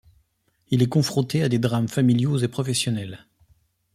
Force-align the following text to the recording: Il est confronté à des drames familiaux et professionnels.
Il 0.71 0.81
est 0.81 0.89
confronté 0.89 1.43
à 1.43 1.47
des 1.47 1.59
drames 1.59 1.87
familiaux 1.87 2.37
et 2.39 2.47
professionnels. 2.47 3.27